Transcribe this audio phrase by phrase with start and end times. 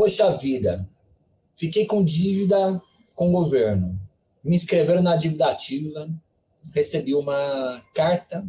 [0.00, 0.88] Poxa vida,
[1.54, 2.82] fiquei com dívida
[3.14, 4.00] com o governo.
[4.42, 6.08] Me inscreveram na dívida ativa,
[6.74, 8.42] recebi uma carta,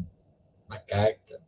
[0.65, 1.41] uma carta,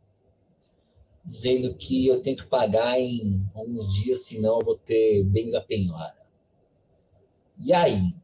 [1.24, 5.62] dizendo que eu tenho que pagar em alguns dias, senão eu vou ter bens a
[5.62, 6.14] penhora.
[7.58, 8.14] E aí, o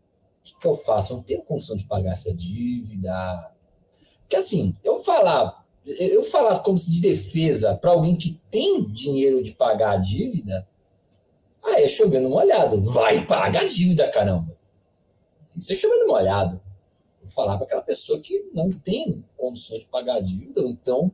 [0.44, 1.14] que, que eu faço?
[1.14, 3.54] Eu não tenho condição de pagar essa dívida.
[4.21, 9.43] Porque assim, eu falar, eu falar como se de defesa para alguém que tem dinheiro
[9.43, 10.68] de pagar a dívida,
[11.82, 12.80] é chovendo molhado.
[12.80, 14.57] Vai pagar a dívida, caramba.
[15.57, 16.61] Isso é chovendo molhado.
[17.22, 21.12] Vou falar para aquela pessoa que não tem condições de pagar a dívida, ou então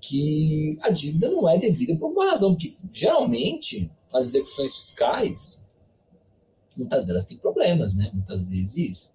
[0.00, 5.64] que a dívida não é devida por uma razão, porque geralmente as execuções fiscais,
[6.76, 8.10] muitas delas têm problemas, né?
[8.12, 9.14] Muitas vezes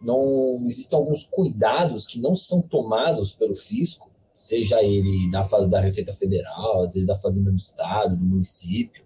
[0.00, 5.78] não existem alguns cuidados que não são tomados pelo fisco, seja ele da fase da
[5.78, 9.03] Receita Federal, às vezes da Fazenda do Estado, do município.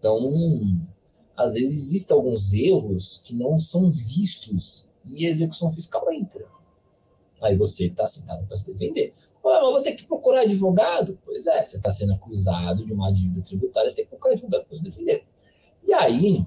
[0.00, 0.18] Então,
[1.36, 6.46] às vezes existem alguns erros que não são vistos e a execução fiscal entra.
[7.42, 9.12] Aí você está citado para se defender.
[9.44, 11.18] Ah, mas vou ter que procurar advogado?
[11.24, 14.64] Pois é, você está sendo acusado de uma dívida tributária, você tem que procurar advogado
[14.64, 15.24] para se defender.
[15.86, 16.46] E aí,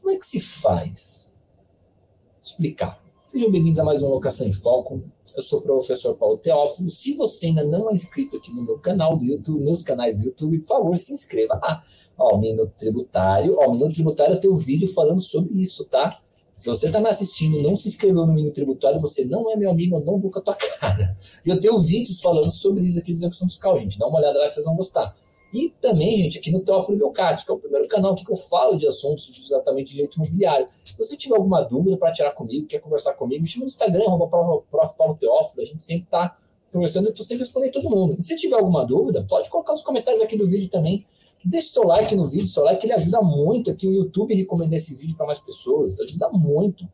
[0.00, 1.32] como é que se faz?
[1.56, 3.02] Vou explicar.
[3.30, 5.00] Sejam bem-vindos a mais uma Locação em Foco.
[5.36, 6.90] Eu sou o professor Paulo Teófilo.
[6.90, 10.24] Se você ainda não é inscrito aqui no meu canal do YouTube, nos canais do
[10.24, 11.80] YouTube, por favor, se inscreva lá.
[12.18, 13.54] Ó, o Minuto Tributário.
[13.56, 16.20] Ó, o Minuto Tributário tem um vídeo falando sobre isso, tá?
[16.56, 19.54] Se você está me assistindo e não se inscreveu no Minuto Tributário, você não é
[19.54, 21.16] meu amigo, eu não vou com a tua cara.
[21.46, 23.96] E eu tenho vídeos falando sobre isso aqui de execução fiscal, gente.
[23.96, 25.14] Dá uma olhada lá que vocês vão gostar.
[25.52, 28.76] E também, gente, aqui no Teófilo Belcati, que é o primeiro canal que eu falo
[28.76, 30.66] de assuntos exatamente de direito imobiliário.
[30.68, 34.04] Se você tiver alguma dúvida para tirar comigo, quer conversar comigo, me chama no Instagram,
[34.06, 34.28] arroba
[34.70, 34.96] prof.
[34.96, 35.62] Paulo Teófilo.
[35.62, 36.36] A gente sempre está
[36.72, 38.16] conversando eu estou sempre respondendo todo mundo.
[38.16, 41.04] E se tiver alguma dúvida, pode colocar nos comentários aqui do vídeo também.
[41.44, 44.94] Deixe seu like no vídeo, seu like ele ajuda muito aqui o YouTube recomendar esse
[44.94, 46.86] vídeo para mais pessoas, ajuda muito.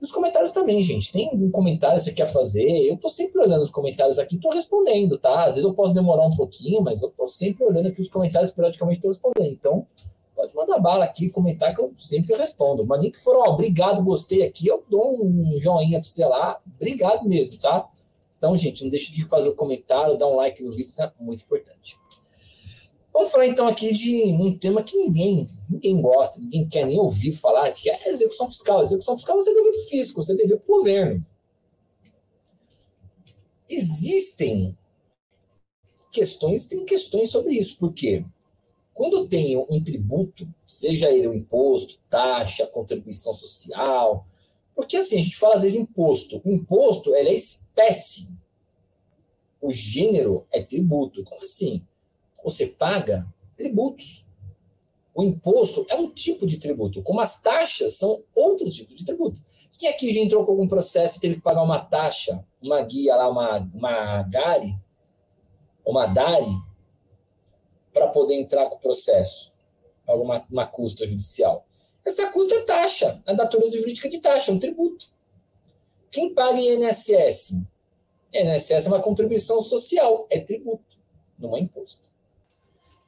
[0.00, 1.12] E os comentários também, gente.
[1.12, 2.88] Tem algum comentário que você quer fazer?
[2.88, 5.40] Eu tô sempre olhando os comentários aqui, tô respondendo, tá?
[5.44, 8.50] Às vezes eu posso demorar um pouquinho, mas eu tô sempre olhando aqui os comentários,
[8.50, 9.52] periodicamente tô respondendo.
[9.52, 9.86] Então,
[10.34, 12.86] pode mandar bala aqui, comentar que eu sempre respondo.
[12.86, 16.58] Mas nem que for, ó, obrigado, gostei aqui, eu dou um joinha pra você lá.
[16.76, 17.86] Obrigado mesmo, tá?
[18.38, 21.12] Então, gente, não deixe de fazer o comentário, dar um like no vídeo, isso é
[21.20, 21.98] muito importante.
[23.12, 27.32] Vamos falar então aqui de um tema que ninguém, ninguém gosta, ninguém quer nem ouvir
[27.32, 28.82] falar, que é execução fiscal.
[28.82, 31.26] Execução fiscal você deve para o fisco, você deve para o governo.
[33.68, 34.76] Existem
[36.12, 38.24] questões, tem questões sobre isso, porque
[38.92, 44.26] quando eu tenho um tributo, seja ele um imposto, taxa, contribuição social,
[44.74, 46.40] porque assim, a gente fala às vezes imposto.
[46.44, 48.30] O imposto é espécie.
[49.60, 51.22] O gênero é tributo.
[51.24, 51.86] Como assim?
[52.42, 54.26] Você paga tributos.
[55.14, 59.40] O imposto é um tipo de tributo, como as taxas são outros tipos de tributo.
[59.76, 63.16] Quem aqui já entrou com algum processo e teve que pagar uma taxa, uma guia
[63.16, 64.78] lá, uma, uma GARI,
[65.84, 66.54] uma DARI,
[67.92, 69.52] para poder entrar com o processo,
[70.04, 71.66] para uma, uma custa judicial?
[72.04, 75.10] Essa custa é taxa, a natureza jurídica de taxa, é um tributo.
[76.10, 77.62] Quem paga INSS?
[78.34, 80.98] INSS é uma contribuição social, é tributo,
[81.38, 82.10] não é imposto.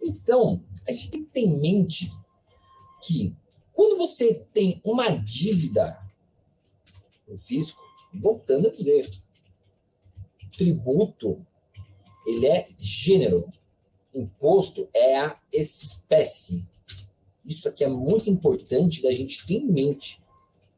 [0.03, 2.11] Então, a gente tem que ter em mente
[3.03, 3.37] que
[3.73, 6.01] quando você tem uma dívida
[7.27, 7.81] no fisco,
[8.13, 9.09] voltando a dizer,
[10.57, 11.45] tributo
[12.27, 13.49] ele é gênero,
[14.15, 16.65] imposto é a espécie.
[17.45, 20.23] Isso aqui é muito importante da gente ter em mente.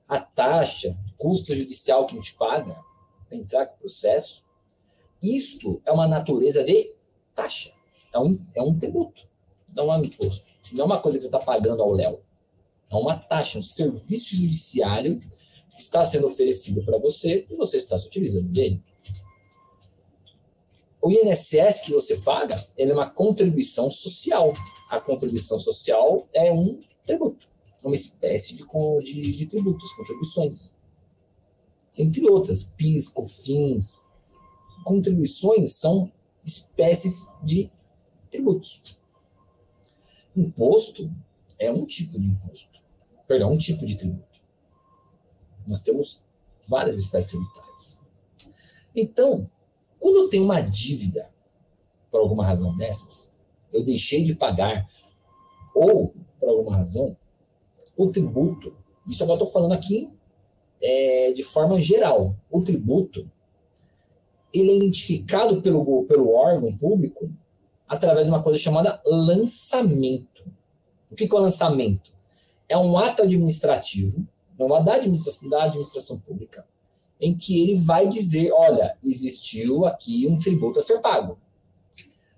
[0.09, 2.83] A taxa, custo judicial que a gente paga
[3.29, 4.45] para entrar com o processo,
[5.23, 6.95] isto é uma natureza de
[7.35, 7.75] taxa
[8.15, 9.29] é um, é um tributo,
[9.75, 10.47] não é um imposto.
[10.73, 12.21] Não é uma coisa que você está pagando ao Léo.
[12.91, 17.99] É uma taxa, um serviço judiciário que está sendo oferecido para você e você está
[17.99, 18.83] se utilizando dele.
[21.03, 24.53] O INSS que você paga, ele é uma contribuição social.
[24.89, 27.47] A contribuição social é um tributo,
[27.85, 28.65] uma espécie de,
[29.03, 30.75] de, de tributos, contribuições.
[31.99, 34.11] Entre outras, PIS, COFINS.
[34.85, 36.11] Contribuições são
[36.45, 37.71] espécies de
[38.35, 39.01] tributos.
[40.37, 41.11] Imposto
[41.59, 42.83] é um tipo de imposto.
[43.27, 44.41] Perdão, um tipo de tributo.
[45.67, 46.23] Nós temos
[46.69, 48.01] várias espécies tributárias.
[48.95, 49.51] Então,
[50.01, 51.33] quando eu tenho uma dívida,
[52.11, 53.33] por alguma razão dessas,
[53.73, 54.87] eu deixei de pagar,
[55.75, 57.17] ou, por alguma razão,
[57.97, 58.77] o tributo,
[59.07, 60.13] isso agora estou falando aqui
[60.83, 63.31] é, de forma geral, o tributo,
[64.53, 67.29] ele é identificado pelo, pelo órgão público
[67.89, 70.45] através de uma coisa chamada lançamento.
[71.11, 72.13] O que é o lançamento?
[72.69, 74.27] É um ato administrativo,
[74.59, 76.67] uma da administração, da administração pública,
[77.21, 81.39] em que ele vai dizer: olha, existiu aqui um tributo a ser pago.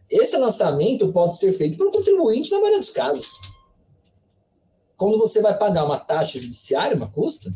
[0.09, 3.41] Esse lançamento pode ser feito pelo contribuinte na maioria dos casos.
[4.97, 7.53] Quando você vai pagar uma taxa judiciária, uma custa,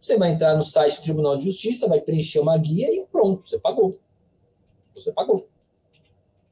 [0.00, 3.48] você vai entrar no site do Tribunal de Justiça, vai preencher uma guia e pronto,
[3.48, 3.98] você pagou.
[4.94, 5.48] Você pagou.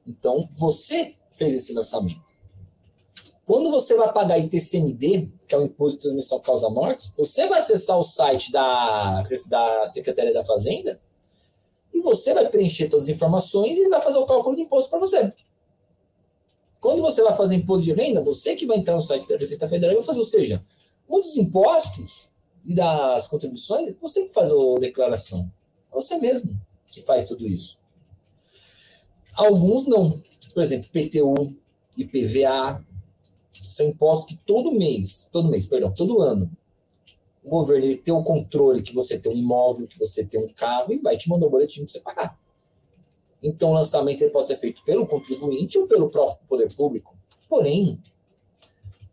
[0.06, 2.36] Então, você fez esse lançamento.
[3.44, 7.60] Quando você vai pagar ITCMD, que é o Imposto de Transmissão Causa Mortes, você vai
[7.60, 11.00] acessar o site da, da Secretaria da Fazenda
[11.94, 14.90] e você vai preencher todas as informações e ele vai fazer o cálculo do imposto
[14.90, 15.32] para você.
[16.80, 19.68] Quando você vai fazer imposto de renda, você que vai entrar no site da Receita
[19.68, 20.62] Federal e vai fazer, ou seja,
[21.08, 22.30] muitos impostos
[22.64, 25.50] e das contribuições, você que faz a declaração.
[25.92, 26.60] É você mesmo
[26.92, 27.78] que faz tudo isso.
[29.36, 30.20] Alguns não.
[30.54, 31.54] Por exemplo, PTU,
[31.96, 32.84] IPVA,
[33.52, 36.50] são impostos que todo mês, todo mês, perdão, todo ano,
[37.44, 40.48] o governo ele tem o controle que você tem um imóvel, que você tem um
[40.48, 42.38] carro e vai te mandar um boletim para você pagar.
[43.42, 47.14] Então, o lançamento ele pode ser feito pelo contribuinte ou pelo próprio poder público.
[47.48, 48.00] Porém,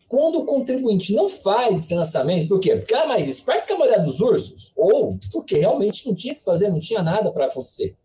[0.07, 2.75] quando o contribuinte não faz esse lançamento, por quê?
[2.75, 6.43] Porque é mais esperto que a maioria dos ursos, ou porque realmente não tinha que
[6.43, 7.95] fazer, não tinha nada para acontecer.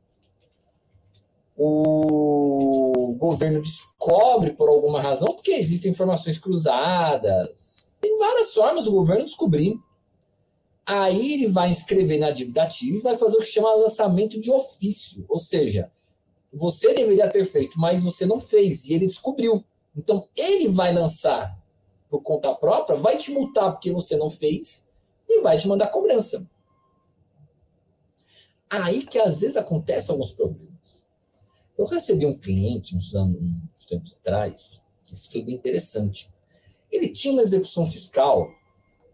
[1.61, 7.97] O governo descobre por alguma razão, porque existem informações cruzadas.
[8.01, 9.77] Tem várias formas do governo descobrir.
[10.87, 14.51] Aí ele vai inscrever na dívida ativa e vai fazer o que chama lançamento de
[14.53, 15.27] ofício.
[15.29, 15.91] Ou seja,
[16.53, 19.63] você deveria ter feito, mas você não fez, e ele descobriu.
[19.97, 21.61] Então, ele vai lançar
[22.09, 24.89] por conta própria, vai te multar porque você não fez
[25.29, 26.49] e vai te mandar cobrança.
[28.71, 30.68] Aí que às vezes acontecem alguns problemas.
[31.79, 36.29] Eu recebi um cliente uns anos, uns tempos atrás, isso foi bem interessante.
[36.91, 38.51] Ele tinha uma execução fiscal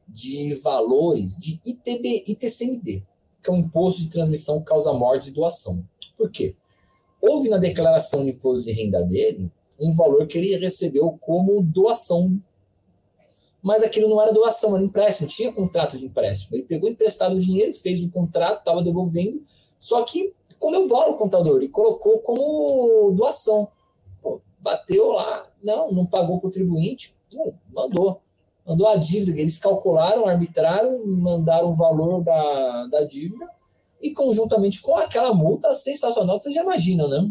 [0.09, 3.03] de valores de ITB, ITCMD,
[3.43, 5.87] que é um imposto de transmissão causa morte e doação.
[6.17, 6.57] Por quê?
[7.21, 12.41] Houve na declaração de imposto de renda dele um valor que ele recebeu como doação
[13.65, 16.55] mas aquilo não era doação, era empréstimo, tinha contrato de empréstimo.
[16.55, 19.43] Ele pegou emprestado o dinheiro, fez o contrato, estava devolvendo,
[19.79, 20.35] só que
[20.65, 23.69] comeu bola o contador e colocou como doação.
[24.23, 28.23] Pô, bateu lá, não, não pagou o contribuinte, pum, mandou.
[28.67, 33.47] Mandou a dívida, eles calcularam, arbitraram, mandaram o valor da, da dívida
[34.01, 37.31] e conjuntamente com aquela multa sensacional que vocês já imaginam, né?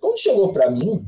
[0.00, 1.06] Quando chegou para mim,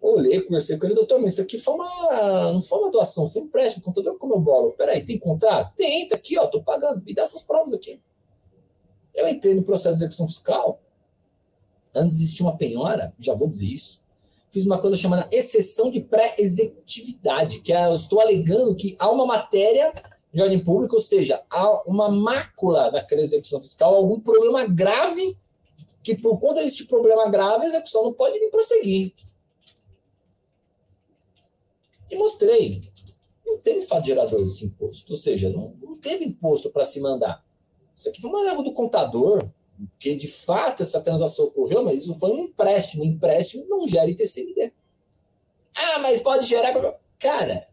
[0.00, 3.42] olhei, conversei com ele, doutor, mas isso aqui foi uma, não foi uma doação, foi
[3.42, 4.70] um empréstimo, o contador comeu bola.
[4.74, 5.74] Peraí, tem contrato?
[5.74, 8.00] Tem, tá aqui, ó, tô pagando, me dá essas provas aqui.
[9.14, 10.80] Eu entrei no processo de execução fiscal,
[11.94, 14.00] antes de existir uma penhora, já vou dizer isso,
[14.50, 19.26] fiz uma coisa chamada exceção de pré-executividade, que é, eu estou alegando que há uma
[19.26, 19.92] matéria
[20.32, 25.36] de ordem pública, ou seja, há uma mácula naquela execução fiscal, algum problema grave,
[26.02, 29.12] que por conta deste problema grave, a execução não pode nem prosseguir.
[32.10, 32.82] E mostrei.
[33.46, 35.12] Não teve fato gerador desse imposto.
[35.12, 37.44] Ou seja, não, não teve imposto para se mandar.
[38.00, 39.46] Isso aqui foi uma erro do contador,
[39.90, 43.04] porque de fato essa transação ocorreu, mas isso foi um empréstimo.
[43.04, 44.72] Um empréstimo não gera ITCMD.
[45.74, 46.72] Ah, mas pode gerar.
[47.18, 47.68] Cara,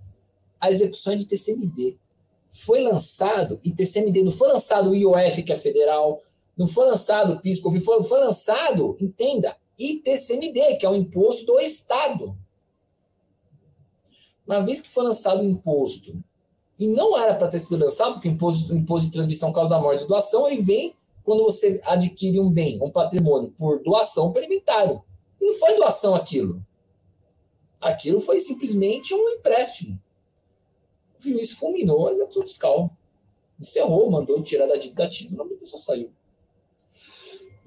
[0.59, 1.97] a execução é de ITCMD.
[2.45, 6.21] Foi lançado ITCMD, não foi lançado o IOF, que é federal,
[6.57, 11.59] não foi lançado o PIS, foi, foi lançado, entenda, ITCMD, que é o imposto do
[11.61, 12.37] Estado.
[14.45, 16.21] Uma vez que foi lançado o imposto,
[16.79, 20.03] e não era para ter sido lançado, porque o imposto, imposto de transmissão causa morte
[20.03, 25.03] e doação, ele vem quando você adquire um bem, um patrimônio, por doação perimentário.
[25.41, 26.63] E não foi doação aquilo.
[27.81, 29.99] Aquilo foi simplesmente um empréstimo.
[31.19, 32.91] O juiz fulminou a execução fiscal.
[33.59, 36.11] Encerrou, mandou tirar da dívida ativa, o nome da pessoa saiu.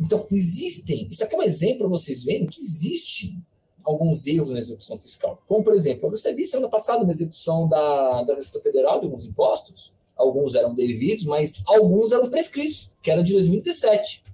[0.00, 1.07] Então, existem.
[1.09, 3.37] Isso aqui é um exemplo para vocês verem que existe
[3.84, 5.42] alguns erros na execução fiscal.
[5.46, 9.25] Como, por exemplo, eu recebi semana passada uma execução da, da Receita Federal de alguns
[9.25, 14.25] impostos, alguns eram devidos, mas alguns eram prescritos, que era de 2017.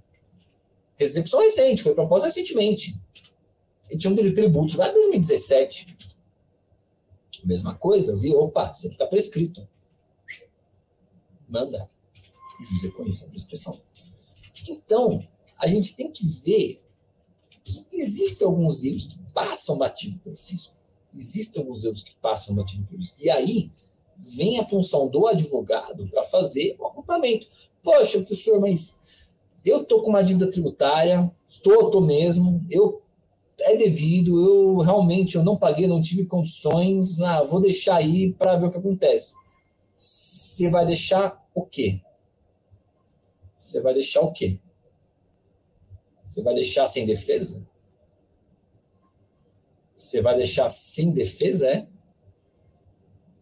[0.99, 2.95] Execução recente, foi proposta recentemente.
[3.89, 5.95] E tinha um tributos lá de 2017.
[7.43, 9.65] Mesma coisa, eu vi, opa, isso aqui está prescrito.
[11.47, 11.87] Manda.
[12.59, 13.79] O juiz reconhece a prescrição.
[14.69, 15.25] Então,
[15.57, 16.81] a gente tem que ver
[18.17, 20.75] existem alguns erros que passam batido pelo fisco.
[21.13, 23.17] Existem alguns erros que passam batido pelo fisco.
[23.21, 23.71] E aí
[24.35, 27.47] vem a função do advogado para fazer o acompanhamento.
[27.83, 28.99] Poxa, professor, mas
[29.63, 33.01] eu estou com uma dívida tributária, estou, estou mesmo, eu
[33.61, 38.55] é devido, eu realmente eu não paguei, não tive condições, ah, vou deixar aí para
[38.55, 39.35] ver o que acontece.
[39.95, 41.99] Você vai deixar o quê?
[43.55, 44.59] Você vai deixar o quê?
[46.23, 47.66] Você vai deixar sem defesa?
[49.97, 51.87] Você vai deixar sem defesa, é?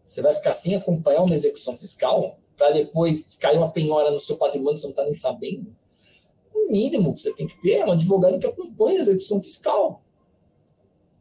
[0.02, 4.38] Você vai ficar sem acompanhar uma execução fiscal para depois cair uma penhora no seu
[4.38, 5.76] patrimônio, você não está nem sabendo?
[6.54, 10.02] O mínimo que você tem que ter é um advogado que acompanhe a execução fiscal.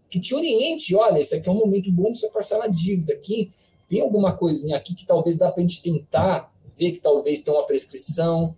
[0.10, 3.12] Que te oriente, olha, esse aqui é um momento bom para você parcelar a dívida
[3.12, 3.52] aqui.
[3.90, 7.58] Tem alguma coisinha aqui que talvez dá para a gente tentar ver que talvez tenha
[7.58, 8.58] uma prescrição,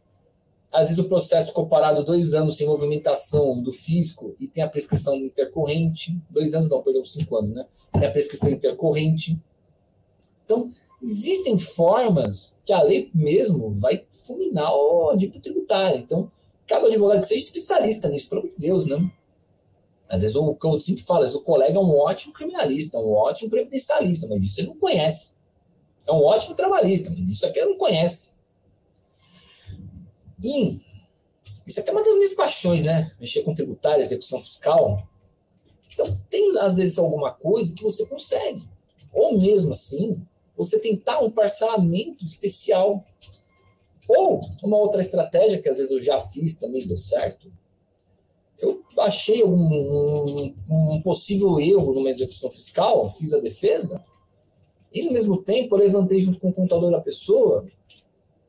[0.71, 4.69] às vezes o processo ficou parado dois anos sem movimentação do fisco e tem a
[4.69, 6.19] prescrição intercorrente.
[6.29, 7.65] Dois anos não, perdão, cinco anos, né?
[7.93, 9.41] Tem a prescrição intercorrente.
[10.45, 10.69] Então,
[11.01, 14.69] existem formas que a lei mesmo vai fulminar
[15.11, 15.97] a dívida tributária.
[15.97, 16.29] Então,
[16.67, 19.11] cabe ao advogado que seja especialista nisso, pelo amor de Deus, né?
[20.09, 23.49] Às vezes, o que eu sempre falo, o colega é um ótimo criminalista, um ótimo
[23.49, 25.33] previdencialista, mas isso ele não conhece.
[26.07, 28.36] É um ótimo trabalhista, mas isso aqui ele não conhece.
[30.43, 30.79] E
[31.65, 33.11] isso aqui é uma das minhas paixões, né?
[33.19, 35.07] Mexer com tributário, execução fiscal.
[35.93, 38.67] Então, tem às vezes alguma coisa que você consegue.
[39.13, 40.21] Ou mesmo assim,
[40.55, 43.03] você tentar um parcelamento especial.
[44.07, 47.51] Ou uma outra estratégia que às vezes eu já fiz também deu certo.
[48.59, 54.03] Eu achei um, um, um possível erro numa execução fiscal, fiz a defesa,
[54.91, 57.65] e no mesmo tempo eu levantei junto com o contador da pessoa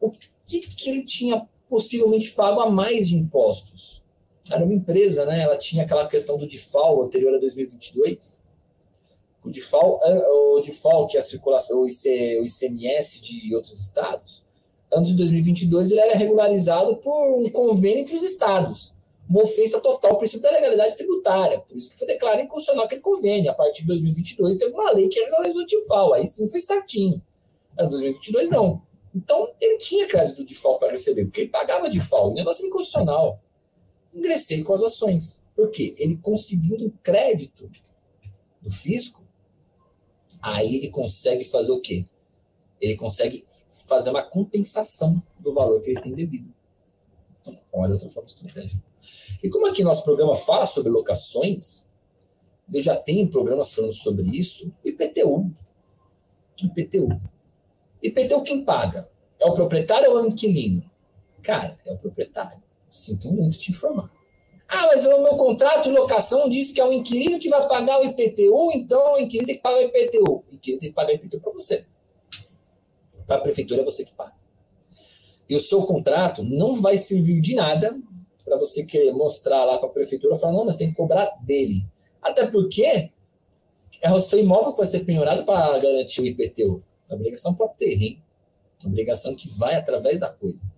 [0.00, 0.10] o
[0.46, 4.02] que, que ele tinha possivelmente pago a mais de impostos.
[4.50, 5.42] Era uma empresa, né?
[5.42, 8.42] Ela tinha aquela questão do DIFAL anterior a 2022.
[9.44, 14.44] O DIFAL, que é a circulação, o, o ICMS de outros estados,
[14.92, 18.94] antes de 2022 ele era regularizado por um convênio entre os estados.
[19.28, 21.60] Uma ofensa total ao princípio da legalidade tributária.
[21.60, 23.50] Por isso que foi declarado inconstitucional aquele convênio.
[23.50, 26.14] A partir de 2022 teve uma lei que regularizou o DIFAL.
[26.14, 27.22] Aí sim foi certinho.
[27.78, 28.80] Em 2022 não.
[29.14, 32.32] Então, ele tinha crédito de default para receber, porque ele pagava de default.
[32.32, 33.42] O negócio era inconstitucional.
[34.12, 35.44] Ingressei com as ações.
[35.54, 35.94] Por quê?
[35.98, 37.70] Ele conseguindo crédito
[38.60, 39.26] do fisco,
[40.40, 42.04] aí ele consegue fazer o quê?
[42.80, 43.44] Ele consegue
[43.86, 46.52] fazer uma compensação do valor que ele tem devido.
[47.40, 48.82] Então, olha outra forma estratégica.
[49.42, 51.88] E como aqui nosso programa fala sobre locações,
[52.72, 55.50] eu já tenho programas falando sobre isso, IPTU.
[56.62, 57.08] IPTU.
[58.02, 59.08] IPTU quem paga?
[59.40, 60.82] É o proprietário ou é o inquilino?
[61.42, 62.62] Cara, é o proprietário.
[62.90, 64.10] Sinto muito te informar.
[64.68, 68.00] Ah, mas o meu contrato de locação diz que é o inquilino que vai pagar
[68.00, 70.44] o IPTU, então o inquilino tem que pagar o IPTU.
[70.50, 71.86] O inquilino tem que pagar o IPTU para você.
[73.26, 74.34] Para a prefeitura é você que paga.
[75.48, 77.98] E o seu contrato não vai servir de nada
[78.44, 81.26] para você querer mostrar lá para a prefeitura e falar, não, mas tem que cobrar
[81.40, 81.82] dele.
[82.20, 83.10] Até porque
[84.02, 86.82] é o seu imóvel que vai ser penhorado para garantir o IPTU.
[87.08, 88.22] É obrigação própria terreno.
[88.82, 90.70] É obrigação que vai através da coisa.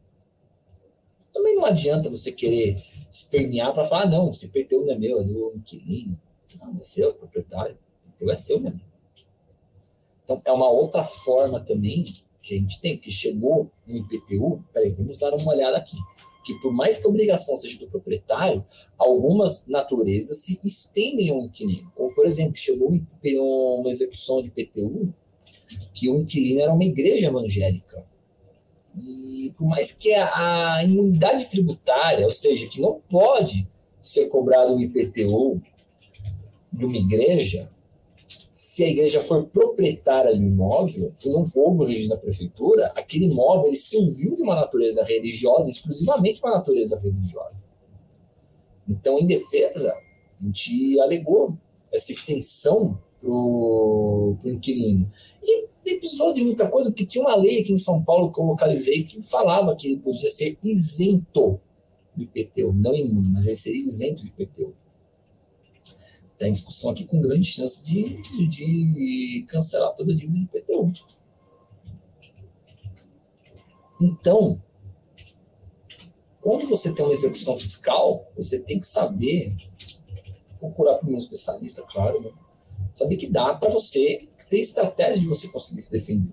[1.33, 2.75] Também não adianta você querer
[3.11, 6.21] espernear para falar, ah, não, esse IPTU não é meu, é do inquilino.
[6.61, 7.77] Não, é seu, é proprietário.
[8.09, 8.81] IPTU é seu mesmo.
[10.25, 12.05] Então, é uma outra forma também
[12.43, 15.97] que a gente tem, que chegou no IPTU, peraí, vamos dar uma olhada aqui.
[16.45, 18.65] Que por mais que a obrigação seja do proprietário,
[18.97, 21.93] algumas naturezas se estendem ao inquilino.
[21.95, 25.15] Como, por exemplo, chegou uma execução de IPTU
[25.93, 28.05] que o inquilino era uma igreja evangélica.
[28.97, 33.69] E por mais que a, a imunidade tributária, ou seja, que não pode
[34.01, 35.61] ser cobrado o IPTU
[36.73, 37.71] de uma igreja,
[38.53, 43.27] se a igreja for proprietária do imóvel e não for o regime da prefeitura, aquele
[43.27, 47.65] imóvel ele serviu de uma natureza religiosa, exclusivamente uma natureza religiosa.
[48.89, 49.95] Então, em defesa,
[50.39, 51.57] a gente alegou
[51.93, 55.09] essa extensão para o inquilino.
[55.45, 58.45] E precisou de muita coisa, porque tinha uma lei aqui em São Paulo que eu
[58.45, 61.61] localizei que falava que ele podia ser isento
[62.17, 64.75] do IPTU, não imune, mas ele seria isento do IPTU.
[66.33, 70.45] Está em discussão aqui com grande chance de, de, de cancelar toda a dívida do
[70.45, 70.87] IPTU.
[74.01, 74.63] Então,
[76.41, 79.55] quando você tem uma execução fiscal, você tem que saber
[80.59, 82.31] procurar para um especialista, claro, né?
[82.95, 86.33] Saber que dá para você ter estratégia de você conseguir se defender.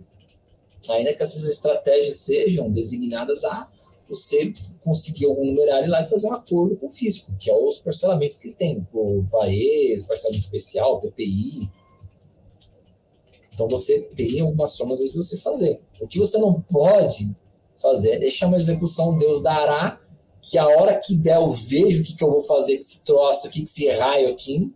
[0.90, 3.70] Ainda que essas estratégias sejam designadas a
[4.10, 7.80] você conseguir algum numerário lá e fazer um acordo com o fisco, que é os
[7.80, 11.70] parcelamentos que tem, o PAES, parcelamento especial, PPI.
[13.54, 15.82] Então você tem algumas formas de você fazer.
[16.00, 17.36] O que você não pode
[17.76, 20.00] fazer é deixar uma execução Deus dará,
[20.42, 23.04] que a hora que der eu vejo o que, que eu vou fazer com esse
[23.04, 24.72] troço aqui, com esse raio aqui.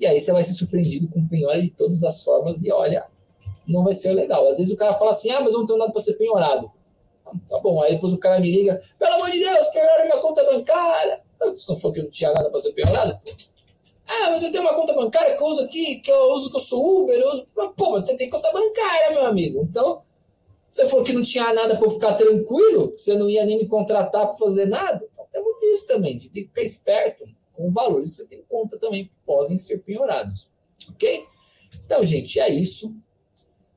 [0.00, 3.06] E aí você vai ser surpreendido com penhora de todas as formas e olha,
[3.68, 4.48] não vai ser legal.
[4.48, 6.72] Às vezes o cara fala assim, ah, mas eu não tenho nada para ser penhorado.
[7.26, 10.16] Ah, tá bom, aí depois o cara me liga, pelo amor de Deus, penhoraram minha
[10.16, 11.20] conta bancária.
[11.38, 13.20] Você não falou que eu não tinha nada para ser penhorado?
[14.08, 16.56] Ah, mas eu tenho uma conta bancária que eu uso aqui, que eu uso que
[16.56, 17.46] eu sou Uber, eu uso...
[17.76, 19.62] Pô, mas você tem conta bancária, meu amigo.
[19.62, 20.02] Então,
[20.68, 24.28] você falou que não tinha nada para ficar tranquilo, você não ia nem me contratar
[24.28, 25.06] para fazer nada.
[25.12, 27.24] Então, temos isso também, de ter que ficar esperto
[27.60, 30.50] com valores que você tem conta também que podem ser penhorados.
[30.88, 31.26] Ok?
[31.84, 32.96] Então, gente, é isso.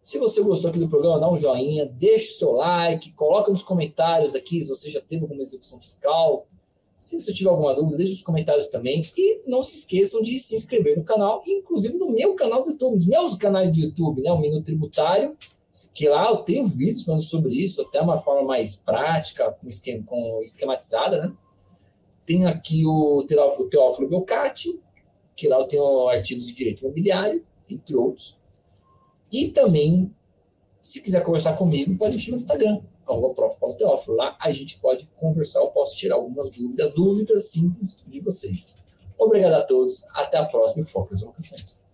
[0.02, 3.62] Se você gostou aqui do programa, dá um joinha, deixa o seu like, coloca nos
[3.62, 6.48] comentários aqui se você já teve alguma execução fiscal.
[6.96, 9.02] Se você tiver alguma dúvida, deixa os comentários também.
[9.18, 12.96] E não se esqueçam de se inscrever no canal, inclusive no meu canal do YouTube,
[12.96, 14.32] nos meus canais do YouTube, né?
[14.32, 15.36] O Minuto Tributário
[15.94, 20.04] que lá eu tenho vídeos falando sobre isso, até uma forma mais prática, com, esquema,
[20.06, 21.34] com esquematizada, né?
[22.26, 24.80] Tem aqui o Teófilo, Belcati,
[25.36, 28.40] que lá eu tenho artigos de direito imobiliário, entre outros.
[29.32, 30.14] E também,
[30.82, 33.60] se quiser conversar comigo, pode me chamar no Instagram, arroba prof.
[33.60, 34.16] Paulo Teófilo.
[34.16, 38.84] Lá a gente pode conversar, eu posso tirar algumas dúvidas, dúvidas simples de vocês.
[39.18, 41.88] Obrigado a todos, até a próxima e foco nas vocações.